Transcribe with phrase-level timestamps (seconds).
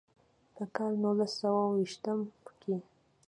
[0.55, 2.75] پۀ کال نولس سوه ويشتم کښې